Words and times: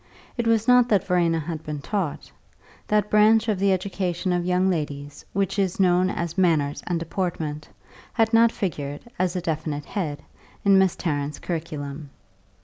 It 0.35 0.47
was 0.47 0.67
not 0.67 0.89
that 0.89 1.05
Verena 1.05 1.39
had 1.39 1.63
been 1.63 1.77
taught; 1.79 2.31
that 2.87 3.11
branch 3.11 3.47
of 3.47 3.59
the 3.59 3.71
education 3.71 4.33
of 4.33 4.47
young 4.47 4.67
ladies 4.67 5.23
which 5.31 5.59
is 5.59 5.79
known 5.79 6.09
as 6.09 6.39
"manners 6.39 6.81
and 6.87 6.99
deportment" 6.99 7.69
had 8.13 8.33
not 8.33 8.51
figured, 8.51 9.01
as 9.19 9.35
a 9.35 9.41
definite 9.41 9.85
head, 9.85 10.23
in 10.65 10.79
Miss 10.79 10.95
Tarrant's 10.95 11.37
curriculum. 11.37 12.09